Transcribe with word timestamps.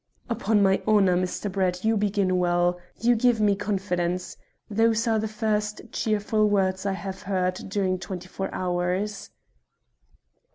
"'Pon 0.35 0.63
my 0.63 0.81
honour, 0.87 1.15
Mr. 1.15 1.51
Brett, 1.51 1.85
you 1.85 1.95
begin 1.95 2.39
well. 2.39 2.79
You 3.01 3.15
give 3.15 3.39
me 3.39 3.55
confidence. 3.55 4.35
Those 4.67 5.05
are 5.07 5.19
the 5.19 5.27
first 5.27 5.79
cheerful 5.91 6.49
words 6.49 6.87
I 6.87 6.93
have 6.93 7.21
heard 7.21 7.69
during 7.69 7.99
twenty 7.99 8.27
four 8.27 8.51
hours." 8.51 9.29